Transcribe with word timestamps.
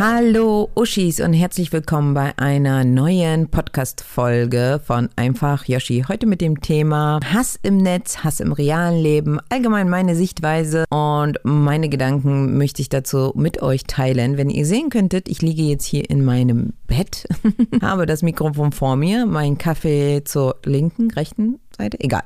Hallo 0.00 0.70
Uschis 0.74 1.20
und 1.20 1.34
herzlich 1.34 1.74
willkommen 1.74 2.14
bei 2.14 2.32
einer 2.38 2.84
neuen 2.84 3.50
Podcast-Folge 3.50 4.80
von 4.82 5.10
Einfach 5.14 5.66
Yoshi. 5.66 6.06
Heute 6.08 6.24
mit 6.26 6.40
dem 6.40 6.62
Thema 6.62 7.20
Hass 7.22 7.58
im 7.62 7.76
Netz, 7.76 8.24
Hass 8.24 8.40
im 8.40 8.52
realen 8.52 8.98
Leben, 8.98 9.40
allgemein 9.50 9.90
meine 9.90 10.16
Sichtweise 10.16 10.86
und 10.88 11.38
meine 11.42 11.90
Gedanken 11.90 12.56
möchte 12.56 12.80
ich 12.80 12.88
dazu 12.88 13.32
mit 13.34 13.60
euch 13.60 13.84
teilen. 13.84 14.38
Wenn 14.38 14.48
ihr 14.48 14.64
sehen 14.64 14.88
könntet, 14.88 15.28
ich 15.28 15.42
liege 15.42 15.64
jetzt 15.64 15.84
hier 15.84 16.08
in 16.08 16.24
meinem 16.24 16.72
Bett, 16.86 17.28
habe 17.82 18.06
das 18.06 18.22
Mikrofon 18.22 18.72
vor 18.72 18.96
mir, 18.96 19.26
meinen 19.26 19.58
Kaffee 19.58 20.22
zur 20.24 20.56
linken, 20.64 21.10
rechten 21.10 21.60
Seite, 21.80 21.98
egal. 22.00 22.22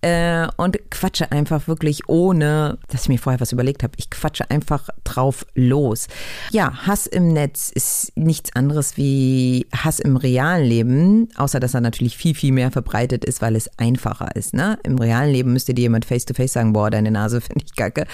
Äh, 0.00 0.48
und 0.56 0.78
quatsche 0.90 1.30
einfach 1.32 1.68
wirklich 1.68 2.08
ohne, 2.08 2.78
dass 2.88 3.02
ich 3.02 3.08
mir 3.08 3.18
vorher 3.18 3.40
was 3.40 3.52
überlegt 3.52 3.82
habe. 3.82 3.92
Ich 3.96 4.10
quatsche 4.10 4.50
einfach 4.50 4.88
drauf 5.04 5.46
los. 5.54 6.08
Ja, 6.52 6.86
Hass 6.86 7.06
im 7.06 7.28
Netz 7.28 7.70
ist 7.74 8.12
nichts 8.16 8.54
anderes 8.54 8.96
wie 8.96 9.66
Hass 9.74 9.98
im 9.98 10.16
realen 10.16 10.64
Leben, 10.64 11.28
außer 11.36 11.60
dass 11.60 11.74
er 11.74 11.80
natürlich 11.80 12.16
viel, 12.16 12.34
viel 12.34 12.52
mehr 12.52 12.70
verbreitet 12.70 13.24
ist, 13.24 13.42
weil 13.42 13.56
es 13.56 13.70
einfacher 13.78 14.34
ist. 14.36 14.54
Ne? 14.54 14.78
Im 14.84 14.98
realen 14.98 15.32
Leben 15.32 15.52
müsste 15.52 15.74
dir 15.74 15.82
jemand 15.82 16.04
face-to-face 16.04 16.50
-face 16.50 16.54
sagen, 16.54 16.72
boah, 16.72 16.90
deine 16.90 17.10
Nase 17.10 17.40
finde 17.40 17.64
ich 17.64 17.74
kacke. 17.74 18.06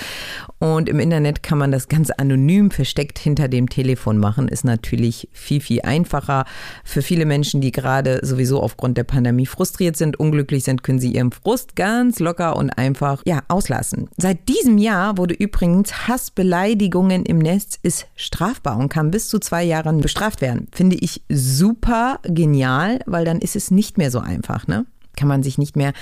Und 0.59 0.89
im 0.89 1.01
Internet 1.01 1.42
kann 1.42 1.59
man 1.59 1.73
das 1.73 1.89
ganz 1.89 2.11
anonym 2.11 2.70
versteckt 2.70 3.19
hinter 3.19 3.48
dem 3.48 3.69
Telefon 3.69 4.19
machen, 4.19 4.48
ist 4.48 4.65
natürlich 4.65 5.29
viel, 5.33 5.61
viel 5.61 5.83
einfacher. 5.83 6.45
Für 6.84 7.03
viele 7.03 7.27
Menschen, 7.27 7.61
die 7.61 7.73
gerade 7.73 8.20
sowieso 8.23 8.62
aufgrund 8.62 8.97
der 8.97 9.05
Pandemie 9.05 9.47
frustriert 9.47 9.97
sind, 9.97 10.19
unglücklich 10.19 10.65
sind, 10.65 10.84
können 10.84 11.01
sie 11.01 11.12
ihren 11.12 11.33
Frust 11.33 11.74
ganz 11.74 12.20
locker 12.20 12.56
und 12.56 12.70
einfach 12.70 13.22
ja, 13.27 13.41
auslassen. 13.48 14.08
Seit 14.17 14.48
diesem 14.48 14.78
Jahr 14.78 15.19
wurde 15.19 15.34
übrigens 15.34 16.06
Hassbeleidigungen 16.06 17.27
im 17.27 17.39
Netz 17.39 17.78
ist 17.83 18.06
strafbar 18.14 18.77
und 18.77 18.89
kann 18.91 19.11
bis 19.11 19.28
zu 19.28 19.41
zwei 19.41 19.64
Jahren 19.64 20.00
bestraft 20.00 20.41
werden. 20.41 20.69
Finde 20.70 20.97
ich 21.00 21.23
super 21.28 22.20
genial, 22.23 23.00
weil 23.06 23.25
dann 23.25 23.41
ist 23.41 23.56
es 23.56 23.73
nicht 23.73 23.98
mehr 23.98 24.12
so 24.12 24.20
einfach, 24.20 24.69
ne? 24.69 24.86
Kann 25.17 25.28
man 25.28 25.42
sich 25.42 25.58
nicht 25.58 25.77
mehr 25.77 25.92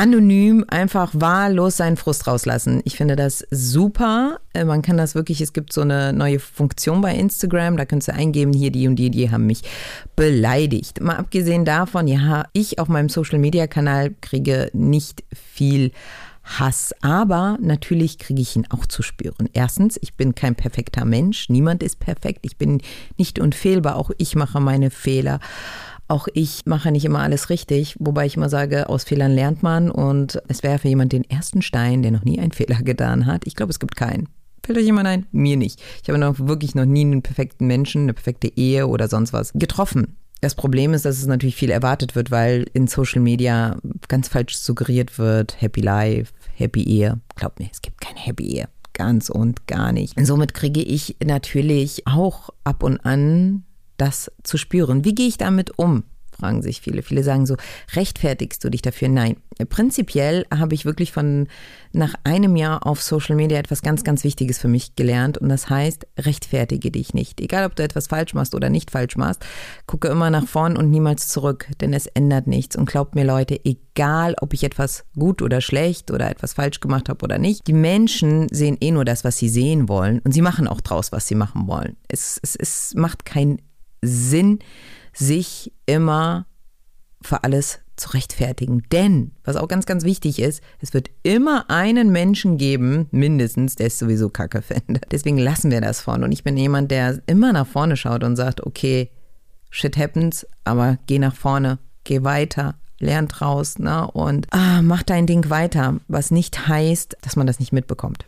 anonym 0.00 0.64
einfach 0.66 1.10
wahllos 1.12 1.76
seinen 1.76 1.98
Frust 1.98 2.26
rauslassen. 2.26 2.80
Ich 2.84 2.96
finde 2.96 3.16
das 3.16 3.46
super. 3.50 4.40
Äh, 4.54 4.64
man 4.64 4.80
kann 4.80 4.96
das 4.96 5.14
wirklich, 5.14 5.42
es 5.42 5.52
gibt 5.52 5.74
so 5.74 5.82
eine 5.82 6.14
neue 6.14 6.38
Funktion 6.38 7.02
bei 7.02 7.14
Instagram, 7.14 7.76
da 7.76 7.84
kannst 7.84 8.08
du 8.08 8.14
eingeben, 8.14 8.54
hier 8.54 8.70
die 8.70 8.88
und 8.88 8.96
die, 8.96 9.10
die 9.10 9.30
haben 9.30 9.46
mich 9.46 9.60
beleidigt. 10.16 11.02
Mal 11.02 11.16
abgesehen 11.16 11.66
davon, 11.66 12.08
ja, 12.08 12.44
ich 12.54 12.78
auf 12.78 12.88
meinem 12.88 13.10
Social 13.10 13.38
Media 13.38 13.66
Kanal 13.66 14.14
kriege 14.22 14.70
nicht 14.72 15.22
viel 15.34 15.92
Hass, 16.42 16.94
aber 17.02 17.58
natürlich 17.60 18.18
kriege 18.18 18.40
ich 18.40 18.56
ihn 18.56 18.66
auch 18.70 18.86
zu 18.86 19.02
spüren. 19.02 19.50
Erstens, 19.52 19.98
ich 20.00 20.14
bin 20.14 20.34
kein 20.34 20.54
perfekter 20.54 21.04
Mensch, 21.04 21.50
niemand 21.50 21.82
ist 21.82 22.00
perfekt, 22.00 22.40
ich 22.42 22.56
bin 22.56 22.80
nicht 23.18 23.38
unfehlbar, 23.38 23.96
auch 23.96 24.10
ich 24.16 24.34
mache 24.34 24.60
meine 24.60 24.90
Fehler. 24.90 25.40
Auch 26.10 26.26
ich 26.34 26.62
mache 26.66 26.90
nicht 26.90 27.04
immer 27.04 27.20
alles 27.20 27.50
richtig, 27.50 27.94
wobei 28.00 28.26
ich 28.26 28.36
immer 28.36 28.48
sage, 28.48 28.88
aus 28.88 29.04
Fehlern 29.04 29.30
lernt 29.30 29.62
man 29.62 29.92
und 29.92 30.42
es 30.48 30.64
wäre 30.64 30.80
für 30.80 30.88
jemand 30.88 31.12
den 31.12 31.22
ersten 31.22 31.62
Stein, 31.62 32.02
der 32.02 32.10
noch 32.10 32.24
nie 32.24 32.40
einen 32.40 32.50
Fehler 32.50 32.82
getan 32.82 33.26
hat. 33.26 33.46
Ich 33.46 33.54
glaube, 33.54 33.70
es 33.70 33.78
gibt 33.78 33.94
keinen. 33.94 34.28
Fällt 34.66 34.76
euch 34.76 34.86
jemand 34.86 35.06
ein? 35.06 35.26
Mir 35.30 35.56
nicht. 35.56 35.80
Ich 36.02 36.08
habe 36.08 36.18
noch 36.18 36.40
wirklich 36.40 36.74
noch 36.74 36.84
nie 36.84 37.02
einen 37.02 37.22
perfekten 37.22 37.68
Menschen, 37.68 38.02
eine 38.02 38.12
perfekte 38.12 38.48
Ehe 38.48 38.88
oder 38.88 39.06
sonst 39.06 39.32
was 39.32 39.52
getroffen. 39.54 40.16
Das 40.40 40.56
Problem 40.56 40.94
ist, 40.94 41.04
dass 41.04 41.16
es 41.16 41.26
natürlich 41.26 41.54
viel 41.54 41.70
erwartet 41.70 42.16
wird, 42.16 42.32
weil 42.32 42.66
in 42.72 42.88
Social 42.88 43.22
Media 43.22 43.76
ganz 44.08 44.26
falsch 44.26 44.56
suggeriert 44.56 45.16
wird, 45.16 45.62
Happy 45.62 45.80
Life, 45.80 46.32
Happy 46.56 46.82
Ehe. 46.82 47.20
Glaubt 47.36 47.60
mir, 47.60 47.68
es 47.72 47.82
gibt 47.82 48.00
keine 48.00 48.18
Happy 48.18 48.46
Ehe. 48.46 48.68
Ganz 48.94 49.30
und 49.30 49.68
gar 49.68 49.92
nicht. 49.92 50.16
Und 50.16 50.26
somit 50.26 50.54
kriege 50.54 50.82
ich 50.82 51.18
natürlich 51.24 52.08
auch 52.08 52.50
ab 52.64 52.82
und 52.82 52.98
an 53.06 53.62
das 54.00 54.30
zu 54.42 54.56
spüren. 54.56 55.04
Wie 55.04 55.14
gehe 55.14 55.28
ich 55.28 55.38
damit 55.38 55.78
um? 55.78 56.04
fragen 56.40 56.62
sich 56.62 56.80
viele. 56.80 57.02
Viele 57.02 57.22
sagen 57.22 57.46
so, 57.46 57.56
rechtfertigst 57.94 58.64
du 58.64 58.70
dich 58.70 58.82
dafür? 58.82 59.08
Nein. 59.08 59.36
Prinzipiell 59.68 60.46
habe 60.50 60.74
ich 60.74 60.86
wirklich 60.86 61.12
von 61.12 61.46
nach 61.92 62.14
einem 62.24 62.56
Jahr 62.56 62.86
auf 62.86 63.02
Social 63.02 63.36
Media 63.36 63.58
etwas 63.58 63.82
ganz, 63.82 64.04
ganz 64.04 64.24
Wichtiges 64.24 64.58
für 64.58 64.68
mich 64.68 64.96
gelernt 64.96 65.36
und 65.36 65.50
das 65.50 65.68
heißt, 65.68 66.06
rechtfertige 66.18 66.90
dich 66.90 67.12
nicht. 67.12 67.40
Egal, 67.42 67.66
ob 67.66 67.76
du 67.76 67.82
etwas 67.82 68.06
falsch 68.06 68.32
machst 68.32 68.54
oder 68.54 68.70
nicht 68.70 68.90
falsch 68.90 69.16
machst, 69.16 69.44
gucke 69.86 70.08
immer 70.08 70.30
nach 70.30 70.46
vorn 70.46 70.78
und 70.78 70.88
niemals 70.88 71.28
zurück, 71.28 71.66
denn 71.80 71.92
es 71.92 72.06
ändert 72.06 72.46
nichts. 72.46 72.74
Und 72.74 72.88
glaubt 72.88 73.14
mir 73.14 73.24
Leute, 73.24 73.62
egal, 73.64 74.34
ob 74.40 74.54
ich 74.54 74.64
etwas 74.64 75.04
gut 75.18 75.42
oder 75.42 75.60
schlecht 75.60 76.10
oder 76.10 76.30
etwas 76.30 76.54
falsch 76.54 76.80
gemacht 76.80 77.10
habe 77.10 77.22
oder 77.22 77.38
nicht, 77.38 77.66
die 77.66 77.74
Menschen 77.74 78.48
sehen 78.50 78.78
eh 78.80 78.92
nur 78.92 79.04
das, 79.04 79.24
was 79.24 79.36
sie 79.36 79.50
sehen 79.50 79.90
wollen 79.90 80.20
und 80.20 80.32
sie 80.32 80.42
machen 80.42 80.68
auch 80.68 80.80
draus, 80.80 81.12
was 81.12 81.26
sie 81.26 81.34
machen 81.34 81.66
wollen. 81.66 81.98
Es, 82.08 82.40
es, 82.42 82.56
es 82.56 82.94
macht 82.94 83.26
keinen 83.26 83.60
Sinn, 84.02 84.58
sich 85.12 85.72
immer 85.86 86.46
für 87.22 87.44
alles 87.44 87.80
zu 87.96 88.10
rechtfertigen. 88.10 88.82
Denn, 88.90 89.32
was 89.44 89.56
auch 89.56 89.68
ganz, 89.68 89.86
ganz 89.86 90.04
wichtig 90.04 90.40
ist, 90.40 90.62
es 90.80 90.94
wird 90.94 91.10
immer 91.22 91.68
einen 91.68 92.10
Menschen 92.10 92.56
geben, 92.56 93.08
mindestens, 93.10 93.76
der 93.76 93.88
es 93.88 93.98
sowieso 93.98 94.30
kacke 94.30 94.62
findet. 94.62 95.04
Deswegen 95.12 95.38
lassen 95.38 95.70
wir 95.70 95.80
das 95.80 96.00
vorne. 96.00 96.24
Und 96.24 96.32
ich 96.32 96.44
bin 96.44 96.56
jemand, 96.56 96.90
der 96.90 97.20
immer 97.26 97.52
nach 97.52 97.66
vorne 97.66 97.96
schaut 97.96 98.24
und 98.24 98.36
sagt, 98.36 98.66
okay, 98.66 99.10
shit 99.70 99.96
happens, 99.96 100.46
aber 100.64 100.98
geh 101.06 101.18
nach 101.18 101.34
vorne, 101.34 101.78
geh 102.04 102.22
weiter, 102.22 102.76
lern 102.98 103.28
draus, 103.28 103.78
ne? 103.78 104.10
Und 104.10 104.46
ah, 104.50 104.82
mach 104.82 105.02
dein 105.02 105.26
Ding 105.26 105.48
weiter. 105.50 106.00
Was 106.08 106.30
nicht 106.30 106.68
heißt, 106.68 107.16
dass 107.22 107.36
man 107.36 107.46
das 107.46 107.60
nicht 107.60 107.72
mitbekommt. 107.72 108.24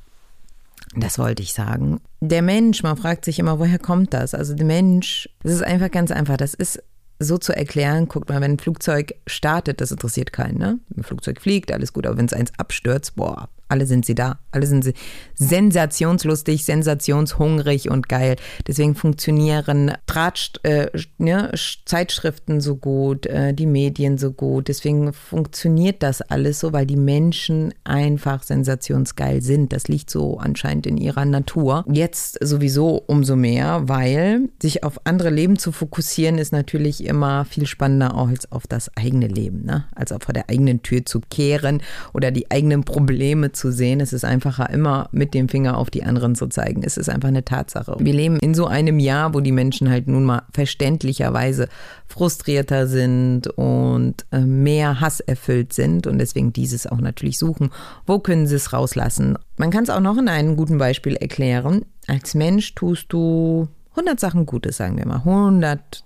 Das 0.94 1.19
wollte 1.19 1.42
ich 1.42 1.53
sagen. 1.53 2.00
Der 2.20 2.42
Mensch, 2.42 2.82
man 2.82 2.97
fragt 2.97 3.25
sich 3.25 3.38
immer, 3.38 3.58
woher 3.58 3.78
kommt 3.78 4.12
das? 4.12 4.34
Also 4.34 4.54
der 4.54 4.66
Mensch, 4.66 5.28
das 5.42 5.53
ist 5.53 5.62
einfach 5.64 5.91
ganz 5.91 6.10
einfach. 6.10 6.36
Das 6.36 6.54
ist 6.54 6.82
so 7.19 7.38
zu 7.38 7.54
erklären, 7.56 8.08
guckt 8.08 8.28
mal, 8.28 8.41
wenn 8.41 8.53
ein 8.53 8.58
Flugzeug 8.58 9.14
startet, 9.26 9.81
das 9.81 9.92
interessiert 9.92 10.32
keinen, 10.32 10.58
ne? 10.58 10.78
Ein 10.97 11.04
Flugzeug 11.04 11.41
fliegt, 11.41 11.72
alles 11.72 11.92
gut, 11.92 12.06
aber 12.06 12.16
wenn 12.19 12.26
es 12.26 12.32
eins 12.32 12.52
abstürzt, 12.58 13.16
boah, 13.16 13.48
alle 13.72 13.87
sind 13.87 14.05
sie 14.05 14.15
da. 14.15 14.38
Alle 14.50 14.66
sind 14.66 14.84
sie 14.84 14.93
sensationslustig, 15.34 16.66
sensationshungrig 16.66 17.91
und 17.91 18.06
geil. 18.06 18.37
Deswegen 18.66 18.94
funktionieren 18.94 19.93
Draht, 20.05 20.60
äh, 20.62 20.88
ne, 21.16 21.50
Zeitschriften 21.87 22.61
so 22.61 22.77
gut, 22.77 23.25
äh, 23.25 23.55
die 23.55 23.65
Medien 23.65 24.19
so 24.19 24.31
gut. 24.31 24.69
Deswegen 24.69 25.15
funktioniert 25.15 26.03
das 26.03 26.21
alles 26.21 26.61
so, 26.61 26.75
weil 26.75 26.84
die 26.84 26.99
Menschen 26.99 27.72
einfach 27.82 28.43
sensationsgeil 28.43 29.41
sind. 29.41 29.72
Das 29.72 29.88
liegt 29.88 30.11
so 30.11 30.37
anscheinend 30.37 30.87
in 30.87 30.99
ihrer 30.99 31.25
Natur. 31.25 31.87
Jetzt 31.91 32.38
sowieso 32.47 33.03
umso 33.06 33.37
mehr, 33.37 33.88
weil 33.88 34.50
sich 34.61 34.84
auf 34.84 35.00
andere 35.05 35.31
Leben 35.31 35.59
zu 35.59 35.72
fokussieren, 35.72 36.37
ist 36.37 36.53
natürlich 36.53 37.05
immer 37.05 37.47
viel 37.47 37.66
spannender 37.66 38.19
auch 38.19 38.28
als 38.28 38.53
auf 38.53 38.66
das 38.66 38.94
eigene 38.99 39.28
Leben, 39.28 39.65
ne? 39.65 39.87
als 39.94 40.12
vor 40.21 40.34
der 40.34 40.50
eigenen 40.50 40.82
Tür 40.82 41.06
zu 41.06 41.21
kehren 41.31 41.81
oder 42.12 42.31
die 42.31 42.50
eigenen 42.50 42.84
Probleme 42.84 43.53
zu 43.53 43.62
zu 43.62 43.71
sehen. 43.71 44.00
Es 44.00 44.12
ist 44.12 44.25
einfacher, 44.25 44.69
immer 44.71 45.09
mit 45.12 45.34
dem 45.34 45.49
Finger 45.49 45.78
auf 45.78 45.89
die 45.89 46.03
anderen 46.03 46.34
zu 46.34 46.49
zeigen. 46.49 46.83
Es 46.83 46.97
ist 46.97 47.09
einfach 47.09 47.28
eine 47.28 47.45
Tatsache. 47.45 47.95
Wir 48.00 48.12
leben 48.12 48.39
in 48.41 48.55
so 48.55 48.67
einem 48.67 48.99
Jahr, 48.99 49.34
wo 49.34 49.41
die 49.41 49.53
Menschen 49.53 49.89
halt 49.89 50.09
nun 50.09 50.25
mal 50.25 50.43
verständlicherweise 50.53 51.69
frustrierter 52.09 52.89
sind 52.89 53.47
und 53.47 54.27
äh, 54.33 54.41
mehr 54.41 55.00
Hass 55.00 55.21
erfüllt 55.21 55.73
sind 55.73 56.09
und 56.09 56.19
deswegen 56.19 56.53
dieses 56.53 56.89
auch 56.89 57.00
natürlich 57.00 57.39
suchen. 57.39 57.71
Wo 58.05 58.19
können 58.19 58.49
sie 58.49 58.56
es 58.56 58.73
rauslassen? 58.73 59.39
Man 59.56 59.71
kann 59.71 59.84
es 59.84 59.91
auch 59.91 60.00
noch 60.00 60.19
in 60.19 60.29
einem 60.29 60.56
guten 60.56 60.79
Beispiel 60.79 61.15
erklären. 61.15 61.84
Als 62.09 62.34
Mensch 62.34 62.75
tust 62.75 63.12
du 63.12 63.69
100 63.93 64.19
Sachen 64.19 64.44
Gutes, 64.44 64.77
sagen 64.77 64.99
wir 64.99 65.06
mal. 65.06 65.19
100 65.19 66.05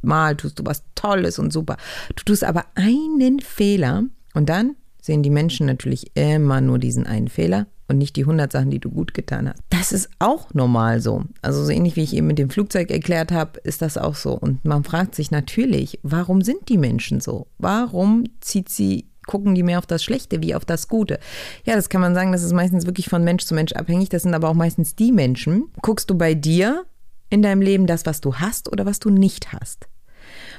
Mal 0.00 0.36
tust 0.36 0.58
du 0.58 0.64
was 0.64 0.84
Tolles 0.94 1.38
und 1.38 1.52
super. 1.52 1.76
Du 2.14 2.24
tust 2.24 2.44
aber 2.44 2.64
einen 2.76 3.40
Fehler 3.40 4.04
und 4.32 4.48
dann 4.48 4.76
sehen 5.08 5.24
die 5.24 5.30
Menschen 5.30 5.66
natürlich 5.66 6.12
immer 6.14 6.60
nur 6.60 6.78
diesen 6.78 7.06
einen 7.06 7.28
Fehler 7.28 7.66
und 7.88 7.98
nicht 7.98 8.14
die 8.14 8.22
100 8.22 8.52
Sachen, 8.52 8.70
die 8.70 8.78
du 8.78 8.90
gut 8.90 9.14
getan 9.14 9.48
hast. 9.48 9.62
Das 9.70 9.90
ist 9.90 10.10
auch 10.18 10.52
normal 10.54 11.00
so. 11.00 11.24
Also 11.42 11.64
so 11.64 11.70
ähnlich 11.70 11.96
wie 11.96 12.02
ich 12.02 12.14
eben 12.14 12.26
mit 12.26 12.38
dem 12.38 12.50
Flugzeug 12.50 12.90
erklärt 12.90 13.32
habe, 13.32 13.58
ist 13.64 13.82
das 13.82 13.96
auch 13.96 14.14
so. 14.14 14.34
Und 14.34 14.64
man 14.64 14.84
fragt 14.84 15.14
sich 15.14 15.30
natürlich, 15.30 15.98
warum 16.02 16.42
sind 16.42 16.68
die 16.68 16.78
Menschen 16.78 17.20
so? 17.20 17.48
Warum 17.58 18.24
zieht 18.40 18.68
sie 18.68 19.06
gucken 19.26 19.54
die 19.54 19.62
mehr 19.62 19.78
auf 19.78 19.86
das 19.86 20.02
Schlechte 20.02 20.42
wie 20.42 20.54
auf 20.54 20.64
das 20.64 20.88
Gute. 20.88 21.20
Ja, 21.66 21.76
das 21.76 21.90
kann 21.90 22.00
man 22.00 22.14
sagen, 22.14 22.32
das 22.32 22.42
ist 22.42 22.54
meistens 22.54 22.86
wirklich 22.86 23.10
von 23.10 23.22
Mensch 23.22 23.44
zu 23.44 23.54
Mensch 23.54 23.72
abhängig. 23.72 24.08
Das 24.08 24.22
sind 24.22 24.32
aber 24.32 24.48
auch 24.48 24.54
meistens 24.54 24.96
die 24.96 25.12
Menschen. 25.12 25.66
Guckst 25.82 26.08
du 26.08 26.16
bei 26.16 26.32
dir 26.32 26.86
in 27.28 27.42
deinem 27.42 27.60
Leben 27.60 27.86
das, 27.86 28.06
was 28.06 28.22
du 28.22 28.36
hast 28.36 28.72
oder 28.72 28.86
was 28.86 29.00
du 29.00 29.10
nicht 29.10 29.52
hast? 29.52 29.86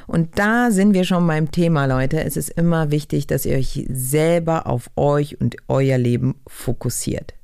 Und 0.10 0.40
da 0.40 0.72
sind 0.72 0.96
wir 0.96 1.04
schon 1.04 1.28
beim 1.28 1.52
Thema, 1.52 1.86
Leute. 1.86 2.24
Es 2.24 2.36
ist 2.36 2.50
immer 2.50 2.90
wichtig, 2.90 3.28
dass 3.28 3.46
ihr 3.46 3.56
euch 3.56 3.86
selber 3.90 4.66
auf 4.66 4.90
euch 4.96 5.40
und 5.40 5.58
euer 5.68 6.00
Leben 6.00 6.34
fokussiert. 6.48 7.36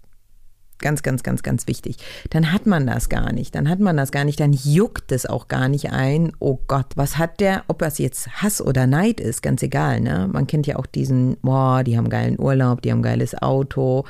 Ganz, 0.79 1.03
ganz, 1.03 1.21
ganz, 1.21 1.43
ganz 1.43 1.67
wichtig. 1.67 1.97
Dann 2.31 2.51
hat 2.51 2.65
man 2.65 2.87
das 2.87 3.07
gar 3.07 3.31
nicht. 3.31 3.53
Dann 3.53 3.69
hat 3.69 3.79
man 3.79 3.95
das 3.95 4.11
gar 4.11 4.25
nicht. 4.25 4.39
Dann 4.39 4.51
juckt 4.51 5.11
es 5.11 5.27
auch 5.27 5.47
gar 5.47 5.69
nicht 5.69 5.91
ein. 5.91 6.31
Oh 6.39 6.57
Gott, 6.65 6.87
was 6.95 7.19
hat 7.19 7.39
der? 7.39 7.63
Ob 7.67 7.77
das 7.77 7.99
jetzt 7.99 8.41
Hass 8.41 8.63
oder 8.63 8.87
Neid 8.87 9.19
ist, 9.19 9.43
ganz 9.43 9.61
egal. 9.61 10.01
Ne? 10.01 10.27
Man 10.33 10.47
kennt 10.47 10.65
ja 10.65 10.77
auch 10.77 10.87
diesen, 10.87 11.37
boah, 11.43 11.83
die 11.83 11.99
haben 11.99 12.09
geilen 12.09 12.39
Urlaub, 12.39 12.81
die 12.81 12.91
haben 12.91 13.03
geiles 13.03 13.39
Auto. 13.39 14.05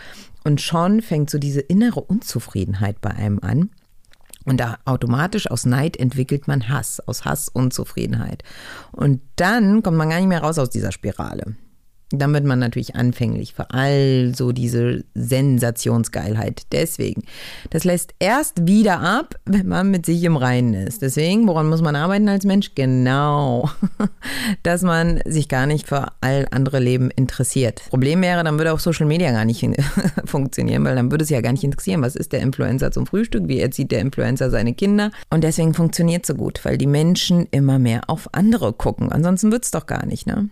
Und 0.45 0.61
schon 0.61 1.01
fängt 1.01 1.29
so 1.29 1.39
diese 1.39 1.59
innere 1.59 1.99
Unzufriedenheit 1.99 3.01
bei 3.01 3.09
einem 3.09 3.39
an. 3.41 3.69
Und 4.45 4.59
da 4.59 4.77
automatisch 4.85 5.49
aus 5.49 5.65
Neid 5.65 5.97
entwickelt 5.97 6.47
man 6.47 6.69
Hass, 6.69 6.99
aus 6.99 7.25
Hass 7.25 7.49
Unzufriedenheit. 7.49 8.43
Und 8.91 9.21
dann 9.35 9.83
kommt 9.83 9.97
man 9.97 10.09
gar 10.09 10.19
nicht 10.19 10.29
mehr 10.29 10.43
raus 10.43 10.59
aus 10.59 10.69
dieser 10.69 10.91
Spirale. 10.91 11.55
Dann 12.19 12.33
wird 12.33 12.45
man 12.45 12.59
natürlich 12.59 12.95
anfänglich 12.95 13.53
für 13.53 13.71
all 13.71 14.33
so 14.35 14.51
diese 14.51 15.03
Sensationsgeilheit. 15.13 16.63
Deswegen, 16.71 17.23
das 17.69 17.83
lässt 17.83 18.13
erst 18.19 18.67
wieder 18.67 18.99
ab, 18.99 19.35
wenn 19.45 19.67
man 19.67 19.91
mit 19.91 20.05
sich 20.05 20.23
im 20.23 20.37
Reinen 20.37 20.73
ist. 20.73 21.01
Deswegen, 21.01 21.47
woran 21.47 21.67
muss 21.67 21.81
man 21.81 21.95
arbeiten 21.95 22.29
als 22.29 22.45
Mensch? 22.45 22.71
Genau, 22.75 23.69
dass 24.63 24.81
man 24.81 25.21
sich 25.25 25.49
gar 25.49 25.65
nicht 25.65 25.87
für 25.87 26.07
all 26.21 26.47
andere 26.51 26.79
Leben 26.79 27.11
interessiert. 27.11 27.83
Problem 27.89 28.21
wäre, 28.21 28.43
dann 28.43 28.57
würde 28.57 28.73
auch 28.73 28.79
Social 28.79 29.05
Media 29.05 29.31
gar 29.31 29.45
nicht 29.45 29.65
funktionieren, 30.25 30.83
weil 30.83 30.95
dann 30.95 31.11
würde 31.11 31.23
es 31.23 31.29
ja 31.29 31.41
gar 31.41 31.51
nicht 31.51 31.63
interessieren, 31.63 32.01
was 32.01 32.15
ist 32.15 32.31
der 32.31 32.41
Influencer 32.41 32.91
zum 32.91 33.05
Frühstück, 33.05 33.47
wie 33.47 33.59
erzieht 33.59 33.91
der 33.91 34.01
Influencer 34.01 34.49
seine 34.49 34.73
Kinder. 34.73 35.11
Und 35.29 35.43
deswegen 35.43 35.73
funktioniert 35.73 36.23
es 36.23 36.27
so 36.27 36.35
gut, 36.35 36.63
weil 36.63 36.77
die 36.77 36.87
Menschen 36.87 37.47
immer 37.51 37.79
mehr 37.79 38.01
auf 38.07 38.29
andere 38.33 38.73
gucken. 38.73 39.11
Ansonsten 39.11 39.51
wird 39.51 39.65
es 39.65 39.71
doch 39.71 39.85
gar 39.85 40.05
nicht, 40.05 40.27
ne? 40.27 40.49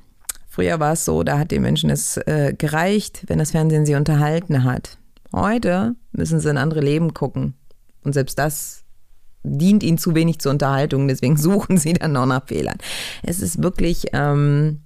Früher 0.53 0.79
war 0.79 0.93
es 0.93 1.03
so, 1.03 1.23
da 1.23 1.39
hat 1.39 1.49
den 1.49 1.63
Menschen 1.63 1.89
es 1.89 2.15
äh, 2.15 2.53
gereicht, 2.55 3.23
wenn 3.25 3.39
das 3.39 3.49
Fernsehen 3.49 3.87
sie 3.87 3.95
unterhalten 3.95 4.63
hat. 4.63 4.99
Heute 5.33 5.95
müssen 6.11 6.39
sie 6.39 6.47
in 6.47 6.57
andere 6.57 6.81
Leben 6.81 7.15
gucken. 7.15 7.55
Und 8.03 8.13
selbst 8.13 8.37
das 8.37 8.83
dient 9.41 9.81
ihnen 9.81 9.97
zu 9.97 10.13
wenig 10.13 10.37
zur 10.37 10.51
Unterhaltung, 10.51 11.07
deswegen 11.07 11.37
suchen 11.39 11.79
sie 11.79 11.93
dann 11.93 12.11
noch 12.11 12.27
nach 12.27 12.45
Fehlern. 12.45 12.77
Es 13.23 13.39
ist 13.39 13.63
wirklich, 13.63 14.09
ähm, 14.13 14.81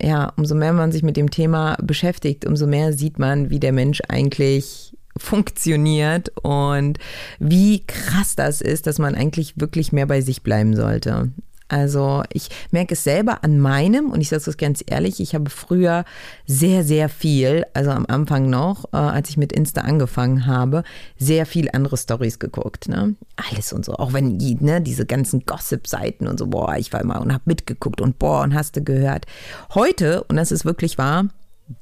ja, 0.00 0.32
umso 0.38 0.54
mehr 0.54 0.72
man 0.72 0.90
sich 0.90 1.02
mit 1.02 1.18
dem 1.18 1.30
Thema 1.30 1.76
beschäftigt, 1.82 2.46
umso 2.46 2.66
mehr 2.66 2.94
sieht 2.94 3.18
man, 3.18 3.50
wie 3.50 3.60
der 3.60 3.72
Mensch 3.72 4.00
eigentlich 4.08 4.96
funktioniert 5.18 6.32
und 6.42 6.98
wie 7.38 7.86
krass 7.86 8.36
das 8.36 8.62
ist, 8.62 8.86
dass 8.86 8.98
man 8.98 9.14
eigentlich 9.14 9.60
wirklich 9.60 9.92
mehr 9.92 10.06
bei 10.06 10.22
sich 10.22 10.42
bleiben 10.42 10.74
sollte. 10.74 11.30
Also 11.68 12.22
ich 12.32 12.48
merke 12.70 12.94
es 12.94 13.04
selber 13.04 13.42
an 13.42 13.58
meinem, 13.58 14.10
und 14.10 14.20
ich 14.20 14.28
sage 14.28 14.42
das 14.44 14.56
ganz 14.56 14.84
ehrlich, 14.86 15.20
ich 15.20 15.34
habe 15.34 15.50
früher 15.50 16.04
sehr, 16.46 16.84
sehr 16.84 17.08
viel, 17.08 17.64
also 17.72 17.90
am 17.90 18.04
Anfang 18.06 18.50
noch, 18.50 18.84
äh, 18.92 18.96
als 18.96 19.30
ich 19.30 19.36
mit 19.36 19.52
Insta 19.52 19.80
angefangen 19.80 20.46
habe, 20.46 20.84
sehr 21.18 21.46
viel 21.46 21.70
andere 21.72 21.96
Stories 21.96 22.38
geguckt. 22.38 22.88
Ne? 22.88 23.16
Alles 23.36 23.72
und 23.72 23.84
so, 23.84 23.94
auch 23.94 24.12
wenn 24.12 24.36
ne, 24.36 24.80
diese 24.80 25.06
ganzen 25.06 25.46
Gossip-Seiten 25.46 26.28
und 26.28 26.38
so, 26.38 26.46
boah, 26.48 26.76
ich 26.76 26.92
war 26.92 27.00
immer 27.00 27.20
und 27.20 27.32
habe 27.32 27.44
mitgeguckt 27.46 28.00
und 28.00 28.18
boah, 28.18 28.42
und 28.42 28.54
hast 28.54 28.76
du 28.76 28.84
gehört. 28.84 29.26
Heute, 29.74 30.24
und 30.24 30.36
das 30.36 30.52
ist 30.52 30.64
wirklich 30.64 30.98
wahr, 30.98 31.28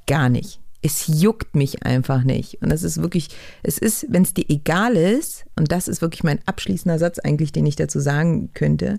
gar 0.07 0.29
nicht 0.29 0.62
es 0.83 1.07
juckt 1.07 1.55
mich 1.55 1.85
einfach 1.85 2.25
nicht. 2.25 2.61
Und 2.61 2.71
das 2.71 2.83
ist 2.83 3.01
wirklich, 3.01 3.29
es 3.63 3.79
ist, 3.79 4.07
wenn 4.09 4.23
es 4.23 4.35
dir 4.35 4.45
egal 4.49 4.97
ist, 4.97 5.45
und 5.57 5.71
das 5.71 5.87
ist 5.89 6.03
wirklich 6.03 6.25
mein 6.25 6.41
abschließender 6.47 6.99
Satz 6.99 7.19
eigentlich, 7.21 7.53
den 7.53 7.67
ich 7.67 7.77
dazu 7.77 8.01
sagen 8.01 8.51
könnte, 8.53 8.99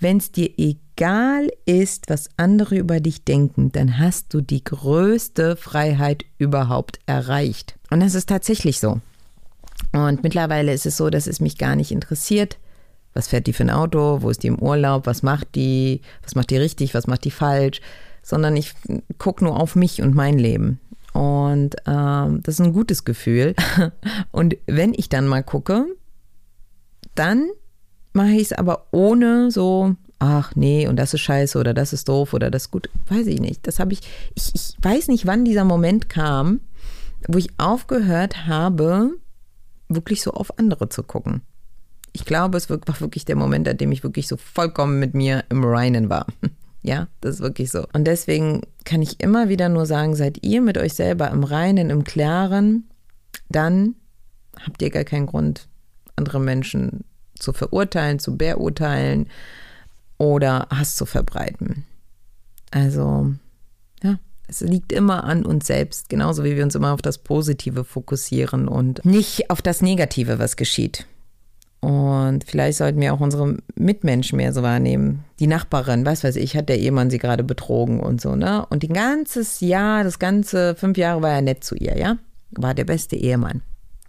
wenn 0.00 0.18
es 0.18 0.30
dir 0.30 0.50
egal 0.56 1.48
ist, 1.66 2.08
was 2.08 2.28
andere 2.36 2.76
über 2.76 3.00
dich 3.00 3.24
denken, 3.24 3.72
dann 3.72 3.98
hast 3.98 4.32
du 4.32 4.40
die 4.40 4.62
größte 4.62 5.56
Freiheit 5.56 6.24
überhaupt 6.38 7.00
erreicht. 7.06 7.76
Und 7.90 8.00
das 8.00 8.14
ist 8.14 8.28
tatsächlich 8.28 8.78
so. 8.78 9.00
Und 9.92 10.22
mittlerweile 10.22 10.72
ist 10.72 10.86
es 10.86 10.96
so, 10.96 11.10
dass 11.10 11.26
es 11.26 11.40
mich 11.40 11.58
gar 11.58 11.74
nicht 11.74 11.90
interessiert, 11.90 12.58
was 13.12 13.28
fährt 13.28 13.46
die 13.46 13.52
für 13.52 13.64
ein 13.64 13.70
Auto, 13.70 14.22
wo 14.22 14.30
ist 14.30 14.42
die 14.42 14.48
im 14.48 14.58
Urlaub, 14.58 15.06
was 15.06 15.22
macht 15.22 15.54
die, 15.54 16.00
was 16.22 16.34
macht 16.34 16.50
die 16.50 16.56
richtig, 16.56 16.94
was 16.94 17.06
macht 17.06 17.24
die 17.24 17.30
falsch, 17.30 17.80
sondern 18.22 18.56
ich 18.56 18.72
gucke 19.18 19.44
nur 19.44 19.60
auf 19.60 19.76
mich 19.76 20.02
und 20.02 20.14
mein 20.14 20.38
Leben. 20.38 20.80
Und 21.14 21.76
ähm, 21.86 22.42
das 22.42 22.56
ist 22.56 22.60
ein 22.60 22.72
gutes 22.72 23.04
Gefühl. 23.04 23.54
Und 24.32 24.56
wenn 24.66 24.92
ich 24.92 25.08
dann 25.08 25.28
mal 25.28 25.44
gucke, 25.44 25.86
dann 27.14 27.48
mache 28.12 28.32
ich 28.32 28.42
es 28.42 28.52
aber 28.52 28.88
ohne 28.90 29.52
so, 29.52 29.94
ach 30.18 30.54
nee, 30.56 30.88
und 30.88 30.96
das 30.96 31.14
ist 31.14 31.20
scheiße 31.20 31.58
oder 31.58 31.74
das 31.74 31.92
ist 31.92 32.08
doof 32.08 32.32
oder 32.32 32.50
das 32.50 32.64
ist 32.64 32.70
gut. 32.70 32.90
Weiß 33.08 33.26
ich 33.26 33.40
nicht. 33.40 33.66
Das 33.66 33.78
habe 33.78 33.92
ich, 33.92 34.00
ich, 34.34 34.54
ich 34.54 34.74
weiß 34.80 35.08
nicht, 35.08 35.26
wann 35.26 35.44
dieser 35.44 35.64
Moment 35.64 36.08
kam, 36.08 36.60
wo 37.28 37.38
ich 37.38 37.48
aufgehört 37.58 38.46
habe, 38.46 39.12
wirklich 39.88 40.22
so 40.22 40.32
auf 40.32 40.58
andere 40.58 40.88
zu 40.88 41.02
gucken. 41.02 41.42
Ich 42.12 42.24
glaube, 42.24 42.56
es 42.58 42.70
war 42.70 42.78
wirklich 43.00 43.24
der 43.24 43.36
Moment, 43.36 43.68
an 43.68 43.76
dem 43.76 43.92
ich 43.92 44.02
wirklich 44.02 44.28
so 44.28 44.36
vollkommen 44.36 44.98
mit 44.98 45.14
mir 45.14 45.44
im 45.48 45.64
Reinen 45.64 46.08
war. 46.08 46.26
Ja, 46.84 47.08
das 47.22 47.36
ist 47.36 47.40
wirklich 47.40 47.70
so. 47.70 47.86
Und 47.94 48.04
deswegen 48.04 48.60
kann 48.84 49.00
ich 49.00 49.20
immer 49.20 49.48
wieder 49.48 49.70
nur 49.70 49.86
sagen, 49.86 50.14
seid 50.14 50.44
ihr 50.44 50.60
mit 50.60 50.76
euch 50.76 50.92
selber 50.92 51.30
im 51.30 51.42
Reinen, 51.42 51.88
im 51.88 52.04
Klaren, 52.04 52.90
dann 53.48 53.94
habt 54.60 54.82
ihr 54.82 54.90
gar 54.90 55.04
keinen 55.04 55.24
Grund, 55.24 55.66
andere 56.16 56.40
Menschen 56.40 57.04
zu 57.38 57.54
verurteilen, 57.54 58.18
zu 58.18 58.36
beurteilen 58.36 59.30
oder 60.18 60.68
Hass 60.70 60.94
zu 60.94 61.06
verbreiten. 61.06 61.86
Also, 62.70 63.32
ja, 64.02 64.18
es 64.46 64.60
liegt 64.60 64.92
immer 64.92 65.24
an 65.24 65.46
uns 65.46 65.66
selbst, 65.66 66.10
genauso 66.10 66.44
wie 66.44 66.54
wir 66.54 66.64
uns 66.64 66.74
immer 66.74 66.92
auf 66.92 67.00
das 67.00 67.16
Positive 67.16 67.84
fokussieren 67.84 68.68
und 68.68 69.02
nicht 69.06 69.50
auf 69.50 69.62
das 69.62 69.80
Negative, 69.80 70.38
was 70.38 70.56
geschieht. 70.56 71.06
Und 71.84 72.44
vielleicht 72.44 72.78
sollten 72.78 72.98
wir 72.98 73.12
auch 73.12 73.20
unsere 73.20 73.58
Mitmenschen 73.74 74.38
mehr 74.38 74.54
so 74.54 74.62
wahrnehmen. 74.62 75.22
Die 75.38 75.46
Nachbarin, 75.46 76.06
was 76.06 76.24
weiß 76.24 76.36
ich, 76.36 76.56
hat 76.56 76.70
der 76.70 76.78
Ehemann 76.78 77.10
sie 77.10 77.18
gerade 77.18 77.44
betrogen 77.44 78.00
und 78.00 78.22
so, 78.22 78.36
ne? 78.36 78.64
Und 78.70 78.82
ein 78.84 78.94
ganzes 78.94 79.60
Jahr, 79.60 80.02
das 80.02 80.18
ganze 80.18 80.76
fünf 80.76 80.96
Jahre 80.96 81.20
war 81.20 81.32
er 81.32 81.42
nett 81.42 81.62
zu 81.62 81.74
ihr, 81.74 81.98
ja? 81.98 82.16
War 82.52 82.72
der 82.72 82.84
beste 82.84 83.16
Ehemann. 83.16 83.60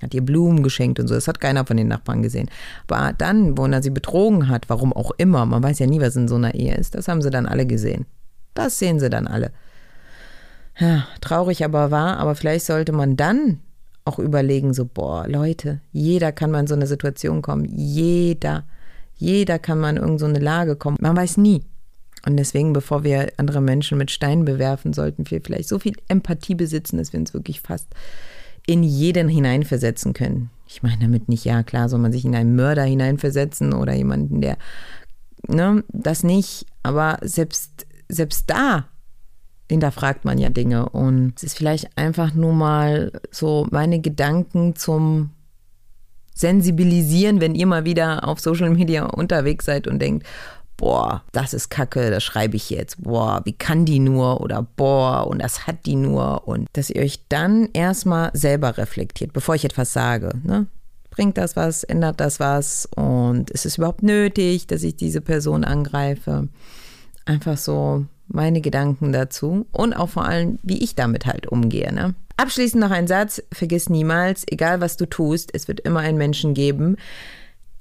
Hat 0.01 0.13
ihr 0.13 0.21
Blumen 0.21 0.63
geschenkt 0.63 1.01
und 1.01 1.09
so. 1.09 1.15
Das 1.15 1.27
hat 1.27 1.41
keiner 1.41 1.65
von 1.65 1.75
den 1.75 1.89
Nachbarn 1.89 2.23
gesehen. 2.23 2.49
Aber 2.87 3.11
dann, 3.11 3.57
wo 3.57 3.65
er 3.65 3.83
sie 3.83 3.89
betrogen 3.89 4.47
hat, 4.47 4.69
warum 4.69 4.93
auch 4.93 5.11
immer, 5.17 5.45
man 5.45 5.61
weiß 5.61 5.79
ja 5.79 5.87
nie, 5.87 5.99
was 5.99 6.15
in 6.15 6.29
so 6.29 6.35
einer 6.35 6.55
Ehe 6.55 6.75
ist, 6.75 6.95
das 6.95 7.09
haben 7.09 7.21
sie 7.21 7.29
dann 7.29 7.45
alle 7.45 7.65
gesehen. 7.65 8.05
Das 8.53 8.79
sehen 8.79 9.01
sie 9.01 9.09
dann 9.09 9.27
alle. 9.27 9.51
Ja, 10.79 11.07
traurig 11.19 11.65
aber 11.65 11.91
wahr, 11.91 12.19
aber 12.19 12.35
vielleicht 12.35 12.67
sollte 12.67 12.93
man 12.93 13.17
dann 13.17 13.59
auch 14.05 14.19
überlegen, 14.19 14.73
so, 14.73 14.85
boah, 14.85 15.27
Leute, 15.27 15.81
jeder 15.91 16.31
kann 16.31 16.51
mal 16.51 16.61
in 16.61 16.67
so 16.67 16.75
eine 16.75 16.87
Situation 16.87 17.41
kommen. 17.41 17.65
Jeder. 17.65 18.65
Jeder 19.17 19.59
kann 19.59 19.79
mal 19.79 19.89
in 19.89 19.97
irgendeine 19.97 20.39
so 20.39 20.41
Lage 20.41 20.75
kommen. 20.75 20.97
Man 21.01 21.17
weiß 21.17 21.37
nie. 21.37 21.63
Und 22.25 22.37
deswegen, 22.37 22.73
bevor 22.73 23.03
wir 23.03 23.31
andere 23.37 23.61
Menschen 23.61 23.97
mit 23.97 24.11
Steinen 24.11 24.45
bewerfen, 24.45 24.93
sollten 24.93 25.29
wir 25.29 25.41
vielleicht 25.41 25.69
so 25.69 25.79
viel 25.79 25.95
Empathie 26.07 26.55
besitzen, 26.55 26.97
dass 26.97 27.13
wir 27.13 27.19
uns 27.19 27.33
wirklich 27.33 27.61
fast 27.61 27.87
in 28.67 28.83
jeden 28.83 29.29
hineinversetzen 29.29 30.13
können. 30.13 30.49
Ich 30.67 30.81
meine 30.81 30.97
damit 30.99 31.29
nicht, 31.29 31.45
ja 31.45 31.63
klar, 31.63 31.89
soll 31.89 31.99
man 31.99 32.11
sich 32.11 32.25
in 32.25 32.35
einen 32.35 32.55
Mörder 32.55 32.83
hineinversetzen 32.83 33.73
oder 33.73 33.93
jemanden, 33.93 34.41
der, 34.41 34.57
ne, 35.47 35.83
das 35.89 36.23
nicht. 36.23 36.65
Aber 36.81 37.19
selbst, 37.21 37.85
selbst 38.09 38.49
da 38.49 38.87
hinterfragt 39.69 40.25
man 40.25 40.37
ja 40.37 40.49
Dinge. 40.49 40.89
Und 40.89 41.33
es 41.37 41.43
ist 41.43 41.57
vielleicht 41.57 41.97
einfach 41.97 42.33
nur 42.33 42.53
mal 42.53 43.11
so 43.31 43.67
meine 43.71 43.99
Gedanken 43.99 44.75
zum 44.75 45.31
Sensibilisieren, 46.33 47.39
wenn 47.39 47.55
ihr 47.55 47.65
mal 47.65 47.85
wieder 47.85 48.27
auf 48.27 48.39
Social 48.39 48.69
Media 48.69 49.05
unterwegs 49.05 49.65
seid 49.65 49.87
und 49.87 49.99
denkt, 49.99 50.27
boah, 50.77 51.23
das 51.31 51.53
ist 51.53 51.69
Kacke, 51.69 52.11
das 52.11 52.23
schreibe 52.23 52.57
ich 52.57 52.69
jetzt, 52.69 53.01
boah, 53.01 53.41
wie 53.45 53.53
kann 53.53 53.85
die 53.85 53.99
nur 53.99 54.41
oder 54.41 54.67
boah, 54.75 55.27
und 55.27 55.41
das 55.41 55.67
hat 55.67 55.85
die 55.85 55.95
nur 55.95 56.47
und 56.47 56.67
dass 56.73 56.89
ihr 56.89 57.01
euch 57.01 57.21
dann 57.29 57.69
erstmal 57.73 58.31
selber 58.33 58.77
reflektiert, 58.77 59.31
bevor 59.31 59.55
ich 59.55 59.65
etwas 59.65 59.93
sage, 59.93 60.31
ne? 60.43 60.67
Bringt 61.11 61.37
das 61.37 61.55
was, 61.55 61.85
ändert 61.85 62.19
das 62.19 62.41
was 62.41 62.89
und 62.93 63.49
ist 63.49 63.65
es 63.65 63.77
überhaupt 63.77 64.03
nötig, 64.03 64.67
dass 64.67 64.83
ich 64.83 64.97
diese 64.97 65.21
Person 65.21 65.63
angreife? 65.63 66.49
Einfach 67.23 67.55
so 67.55 68.03
meine 68.27 68.61
Gedanken 68.61 69.11
dazu 69.11 69.65
und 69.71 69.93
auch 69.93 70.09
vor 70.09 70.25
allem, 70.25 70.59
wie 70.63 70.83
ich 70.83 70.95
damit 70.95 71.25
halt 71.25 71.47
umgehe. 71.47 71.93
Ne? 71.93 72.15
Abschließend 72.37 72.81
noch 72.81 72.91
ein 72.91 73.07
Satz, 73.07 73.41
vergiss 73.51 73.89
niemals, 73.89 74.43
egal 74.47 74.81
was 74.81 74.97
du 74.97 75.05
tust, 75.05 75.51
es 75.53 75.67
wird 75.67 75.79
immer 75.81 76.01
einen 76.01 76.17
Menschen 76.17 76.53
geben, 76.53 76.97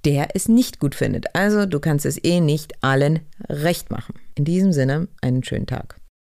der 0.04 0.28
es 0.34 0.48
nicht 0.48 0.80
gut 0.80 0.94
findet. 0.94 1.34
Also 1.34 1.66
du 1.66 1.80
kannst 1.80 2.06
es 2.06 2.22
eh 2.22 2.40
nicht 2.40 2.82
allen 2.82 3.20
recht 3.48 3.90
machen. 3.90 4.14
In 4.34 4.44
diesem 4.44 4.72
Sinne, 4.72 5.08
einen 5.20 5.42
schönen 5.42 5.66
Tag. 5.66 5.96